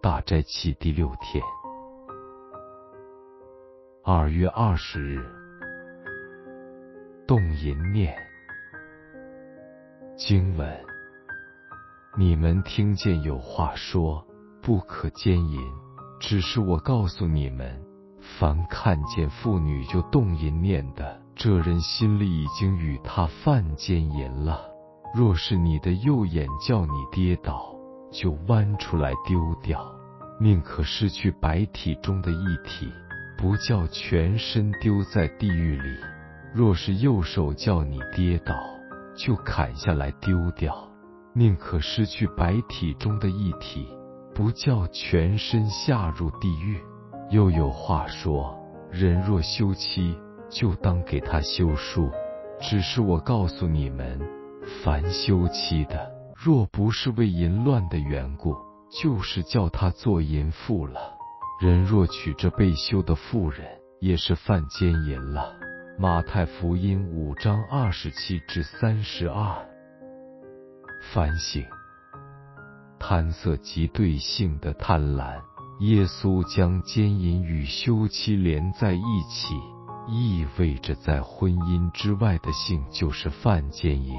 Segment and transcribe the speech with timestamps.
[0.00, 1.42] 大斋期第六天，
[4.04, 5.26] 二月二十日，
[7.26, 8.16] 动淫念
[10.16, 10.68] 经文：
[12.16, 14.24] 你们听见有话说
[14.62, 15.60] 不可奸淫，
[16.20, 17.82] 只是我告诉你们，
[18.38, 24.68] 凡看见妇女就动淫念的，这人心里已经与她犯奸淫了。
[25.14, 27.74] 若是你的右眼叫你跌倒，
[28.10, 29.84] 就弯出来丢掉，
[30.40, 32.92] 宁可失去白体中的一体，
[33.36, 35.88] 不叫全身丢在地狱里；
[36.54, 38.54] 若是右手叫你跌倒，
[39.16, 40.74] 就砍下来丢掉，
[41.34, 43.88] 宁可失去白体中的一体，
[44.34, 46.80] 不叫全身下入地狱。
[47.30, 48.58] 又有话说：
[48.90, 50.18] 人若休妻，
[50.48, 52.10] 就当给他休书。
[52.60, 54.18] 只是我告诉你们。
[54.82, 56.10] 凡休妻的，
[56.40, 58.54] 若不是为淫乱的缘故，
[59.02, 61.16] 就是叫他做淫妇了。
[61.60, 63.66] 人若娶这被休的妇人，
[64.00, 65.56] 也是犯奸淫了。
[65.98, 69.66] 马太福音五章二十七至三十二。
[71.12, 71.64] 反省：
[73.00, 75.40] 贪色及对性的贪婪。
[75.80, 79.56] 耶稣将奸淫与休妻连在一起，
[80.08, 84.14] 意味着在婚姻之外的性就是犯奸淫。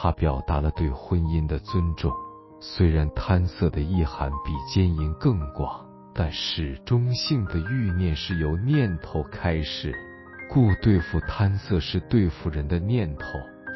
[0.00, 2.12] 他表达了对婚姻的尊重，
[2.60, 9.92] 虽然贪色的意涵比奸淫更广，但始终性的欲念是由念头开始，
[10.48, 13.24] 故对付贪色是对付人的念头。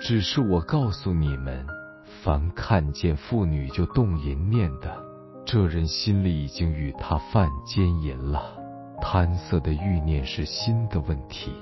[0.01, 1.67] 只是我告诉你们，
[2.23, 4.97] 凡看见妇女就动淫念的，
[5.45, 8.57] 这人心里已经与他犯奸淫了。
[9.01, 11.53] 贪色的欲念是心的问题。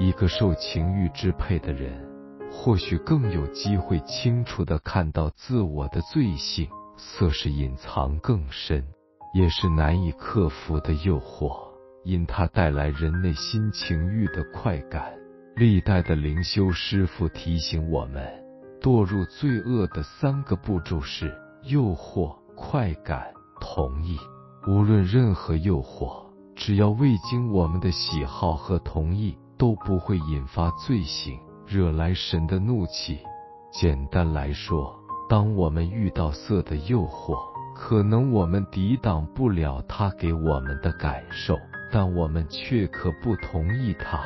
[0.00, 2.07] 一个受情欲支配的人。
[2.50, 8.84] 或许更有机会清楚的看到自我的罪性，色是隐藏更深，
[9.32, 11.56] 也是难以克服的诱惑，
[12.04, 15.12] 因它带来人内心情欲的快感。
[15.56, 18.22] 历代的灵修师傅提醒我们，
[18.80, 24.18] 堕入罪恶的三个步骤是诱惑、快感、同意。
[24.66, 31.38] 无论任何诱惑，只要未经我们的喜好和同意，都不会引发罪行。
[31.68, 33.18] 惹来神的怒气。
[33.70, 34.98] 简单来说，
[35.28, 37.36] 当我们遇到色的诱惑，
[37.74, 41.58] 可能我们抵挡不了它给我们的感受，
[41.92, 44.24] 但我们却可不同意它。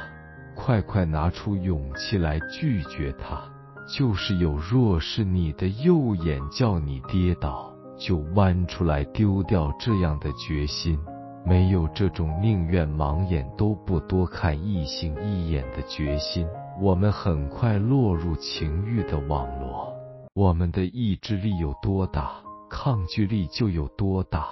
[0.55, 3.43] 快快拿出勇气来拒绝它。
[3.89, 10.97] 就是有，若是你的右眼叫你跌倒，就弯出来丢掉这样的决心。
[11.45, 16.47] 没有这种宁愿盲眼都不多看异性一眼的决心。
[16.81, 19.93] 我们很快落入情欲的网络，
[20.35, 22.33] 我们的意志力有多大，
[22.71, 24.49] 抗拒力就有多大。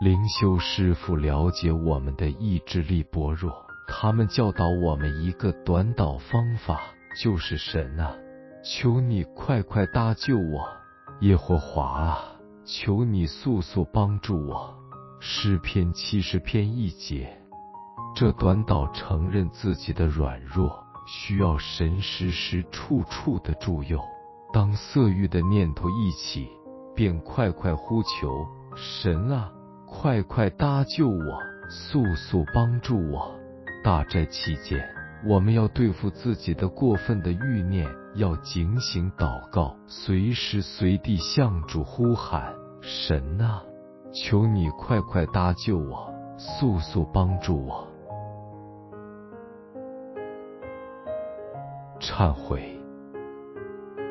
[0.00, 3.52] 灵修师傅了解我们的意志力薄弱，
[3.88, 6.80] 他们教导我们一个短导方法，
[7.20, 8.14] 就是神啊，
[8.62, 10.68] 求你快快搭救我，
[11.20, 12.18] 耶和华啊，
[12.64, 14.74] 求你速速帮助我。
[15.20, 17.38] 诗篇七十篇一节，
[18.14, 20.82] 这短导承认自己的软弱。
[21.06, 24.00] 需要神时时处处的助佑。
[24.52, 26.48] 当色欲的念头一起，
[26.94, 28.46] 便快快呼求
[28.76, 29.50] 神啊，
[29.86, 31.38] 快快搭救我，
[31.70, 33.34] 速速帮助我。
[33.82, 34.86] 大斋期间，
[35.24, 43.62] 我们要对付自己的过分的欲念，要警醒祷告，随时随地向主呼喊神啊，
[44.12, 47.91] 求你快快搭救我，速速帮助我。
[52.02, 52.60] 忏悔，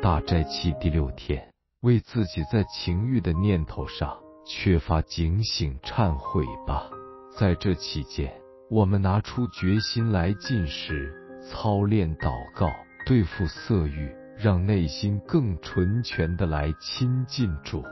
[0.02, 1.46] 大斋期第六天，
[1.82, 6.90] 为自己在情欲的念头上缺乏警醒忏悔吧。
[7.38, 8.32] 在这期间，
[8.70, 11.14] 我们拿出决心来进食、
[11.44, 12.70] 操练祷告，
[13.06, 17.84] 对付色欲，让内心更纯全的来亲近主。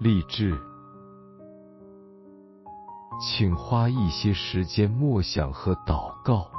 [0.00, 0.54] 励志，
[3.22, 6.50] 请花一些时间默想和祷告。